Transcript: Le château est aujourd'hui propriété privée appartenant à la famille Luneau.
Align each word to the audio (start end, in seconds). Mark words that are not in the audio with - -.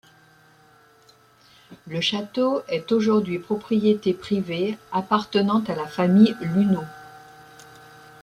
Le 1.85 2.01
château 2.01 2.63
est 2.67 2.91
aujourd'hui 2.91 3.37
propriété 3.37 4.15
privée 4.15 4.79
appartenant 4.91 5.63
à 5.67 5.75
la 5.75 5.85
famille 5.85 6.35
Luneau. 6.41 6.85